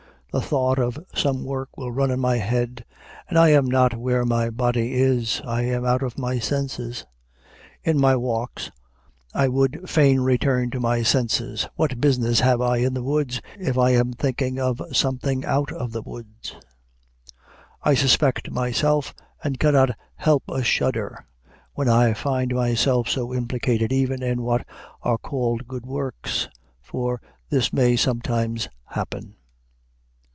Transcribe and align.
The 0.33 0.39
thought 0.39 0.79
of 0.79 0.97
some 1.13 1.43
work 1.43 1.75
will 1.77 1.91
run 1.91 2.09
in 2.09 2.21
my 2.21 2.37
head, 2.37 2.85
and 3.27 3.37
I 3.37 3.49
am 3.49 3.65
not 3.65 3.97
where 3.99 4.23
my 4.23 4.49
body 4.49 4.93
is, 4.93 5.41
I 5.45 5.63
am 5.63 5.83
out 5.85 6.01
of 6.01 6.17
my 6.17 6.39
senses. 6.39 7.05
In 7.83 7.99
my 7.99 8.15
walks 8.15 8.71
I 9.33 9.49
would 9.49 9.89
fain 9.89 10.21
return 10.21 10.71
to 10.71 10.79
my 10.79 11.03
senses. 11.03 11.67
What 11.75 11.99
business 11.99 12.39
have 12.39 12.61
I 12.61 12.77
in 12.77 12.93
the 12.93 13.03
woods, 13.03 13.41
if 13.59 13.77
I 13.77 13.89
am 13.89 14.13
thinking 14.13 14.57
of 14.57 14.81
something 14.93 15.43
out 15.43 15.69
of 15.73 15.91
the 15.91 16.01
woods? 16.01 16.55
I 17.83 17.93
suspect 17.93 18.49
myself, 18.49 19.13
and 19.43 19.59
cannot 19.59 19.97
help 20.15 20.43
a 20.47 20.63
shudder, 20.63 21.25
when 21.73 21.89
I 21.89 22.13
find 22.13 22.55
myself 22.55 23.09
so 23.09 23.33
implicated 23.33 23.91
even 23.91 24.23
in 24.23 24.43
what 24.43 24.65
are 25.01 25.17
called 25.17 25.67
good 25.67 25.85
works, 25.85 26.47
for 26.81 27.21
this 27.49 27.73
may 27.73 27.97
sometimes 27.97 28.69
happen. 28.85 29.35